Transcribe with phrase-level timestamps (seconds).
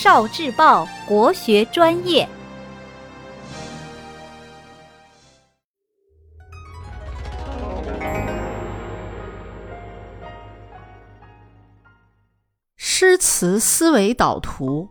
[0.00, 2.28] 少智报国学专业。
[12.76, 14.88] 诗词思维导图，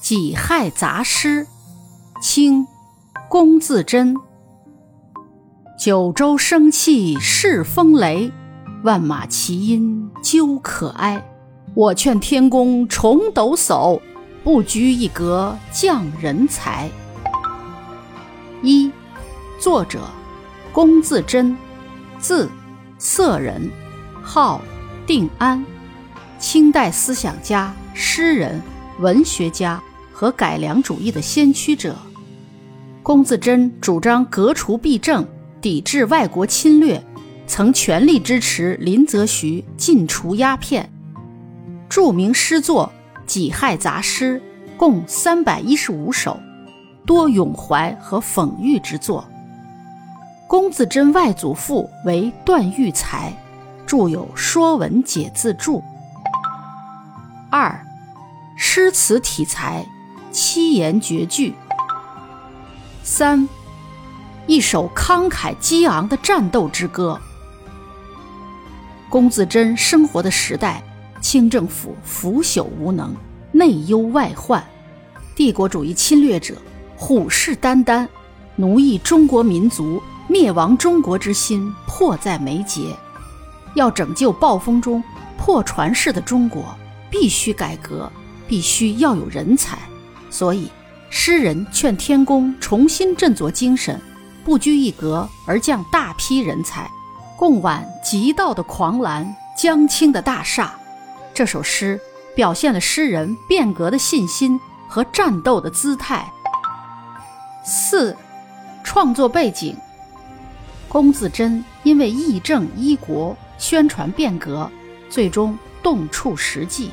[0.02, 1.46] 《己亥杂诗》，
[2.20, 2.66] 清，
[3.30, 4.16] 龚自珍。
[5.78, 8.32] 九州生气恃风雷，
[8.82, 11.35] 万马齐喑究可哀。
[11.76, 14.00] 我劝天公重抖擞，
[14.42, 16.88] 不拘一格降人才。
[18.62, 18.90] 一，
[19.60, 20.00] 作者
[20.72, 21.54] 龚自珍，
[22.18, 22.48] 字
[22.96, 23.70] 色人，
[24.22, 24.62] 号
[25.06, 25.62] 定安。
[26.38, 28.62] 清代思想家、诗人、
[29.00, 29.78] 文学家
[30.10, 31.94] 和改良主义的先驱者，
[33.02, 35.28] 龚自珍主张革除弊政，
[35.60, 37.04] 抵制外国侵略，
[37.46, 40.90] 曾全力支持林则徐禁除鸦片。
[41.88, 42.92] 著名诗作
[43.26, 44.40] 《己亥杂诗》
[44.76, 46.38] 共三百一十五首，
[47.06, 49.24] 多咏怀和讽喻之作。
[50.48, 53.32] 龚自珍外祖父为段玉裁，
[53.86, 55.78] 著有《说文解字注》。
[57.50, 57.84] 二，
[58.56, 59.86] 诗词体裁
[60.30, 61.54] 七言绝句。
[63.02, 63.48] 三，
[64.46, 67.18] 一首慷慨激昂的战斗之歌。
[69.08, 70.82] 龚自珍生活的时代，
[71.28, 73.12] 清政府腐朽无能，
[73.50, 74.64] 内忧外患，
[75.34, 76.54] 帝国主义侵略者
[76.96, 78.06] 虎视眈眈，
[78.54, 82.94] 奴役中国民族、灭亡中国之心迫在眉睫。
[83.74, 85.02] 要拯救暴风中
[85.36, 86.62] 破船式的中国。
[87.10, 88.08] 必须改革，
[88.46, 89.78] 必须要有人才，
[90.30, 90.70] 所以
[91.10, 94.00] 诗人劝天公重新振作精神，
[94.44, 96.88] 不拘一格而降大批人才，
[97.36, 100.72] 共挽极道的狂澜，江青的大厦。
[101.36, 102.00] 这首诗
[102.34, 106.32] 表现了诗人变革的信心和战斗的姿态。
[107.62, 108.16] 四，
[108.82, 109.76] 创作背景：
[110.88, 114.70] 龚自珍因为议政一国、宣传变革，
[115.10, 115.54] 最终。
[115.82, 116.90] 动触实际，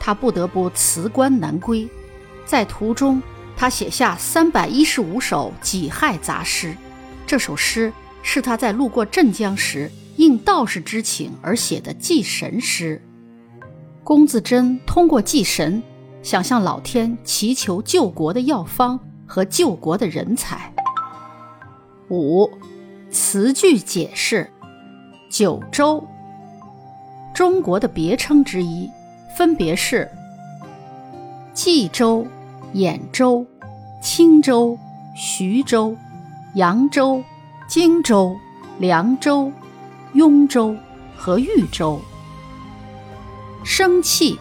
[0.00, 1.86] 他不得不辞官南归。
[2.46, 3.20] 在途中，
[3.54, 6.74] 他写下三百一十五首己亥杂诗。
[7.26, 7.92] 这首诗
[8.22, 13.02] 是他在路过镇江时应道士之请而写的祭神诗。
[14.04, 15.80] 龚自珍通过祭神，
[16.22, 20.72] 想向老天祈求救国的药方和救国的人才。
[22.10, 22.50] 五，
[23.10, 24.50] 词句解释：
[25.30, 26.02] 九州。
[27.32, 28.90] 中国的别称之一，
[29.36, 30.10] 分别是
[31.54, 32.26] 冀州、
[32.74, 33.46] 兖州、
[34.02, 34.76] 青州、
[35.14, 35.96] 徐州、
[36.56, 37.22] 扬州、
[37.68, 38.36] 荆州、
[38.78, 39.50] 凉州、
[40.14, 40.76] 雍州
[41.16, 42.00] 和豫州。
[43.64, 44.38] 生气，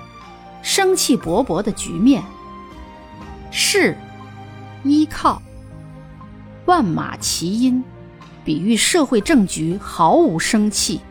[0.61, 2.23] 生气勃勃的局面。
[3.51, 3.97] 势，
[4.83, 5.41] 依靠。
[6.65, 7.81] 万马齐喑，
[8.45, 11.01] 比喻社会政局毫无生气。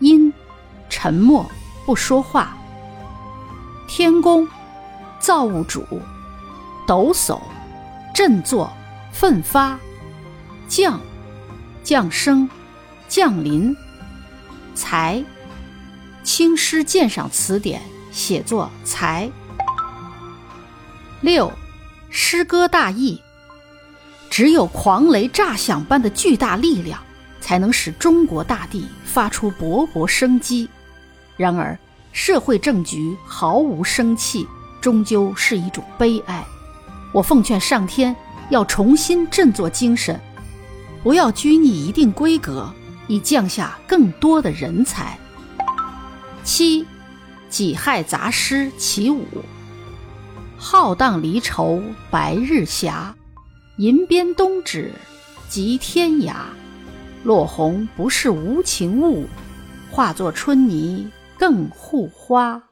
[0.00, 0.32] 喑。
[0.92, 1.48] 沉默
[1.86, 2.56] 不说话。
[3.86, 4.46] 天公，
[5.20, 5.84] 造物主，
[6.84, 7.40] 抖擞，
[8.12, 8.72] 振作，
[9.12, 9.78] 奋发，
[10.66, 11.00] 降，
[11.84, 12.50] 降生，
[13.08, 13.74] 降临，
[14.74, 15.24] 才，
[16.22, 17.80] 清诗鉴赏词典
[18.12, 19.30] 写作才。
[21.20, 21.52] 六，
[22.08, 23.20] 诗歌大意。
[24.30, 27.00] 只有狂雷炸响般的巨大力量，
[27.40, 30.68] 才能使中国大地发出勃勃生机。
[31.36, 31.76] 然而，
[32.12, 34.46] 社会政局毫无生气，
[34.80, 36.44] 终究是一种悲哀。
[37.12, 38.14] 我奉劝上天
[38.50, 40.18] 要重新振作精神，
[41.02, 42.72] 不要拘泥一定规格，
[43.08, 45.18] 以降下更多的人才。
[46.44, 46.86] 七，
[47.48, 49.24] 己亥杂诗其五。
[50.56, 52.92] 浩荡离愁白日斜，
[53.76, 54.92] 银鞭东指
[55.48, 56.34] 即天涯。
[57.24, 59.26] 落红不是无情物，
[59.90, 61.10] 化作春泥。
[61.38, 62.62] 更护花，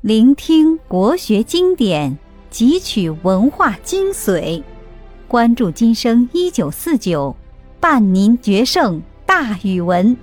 [0.00, 2.18] 聆听国学经典，
[2.50, 4.64] 汲取文化精髓，
[5.28, 7.36] 关注今生一九四九，
[7.80, 10.14] 伴您决胜大语文。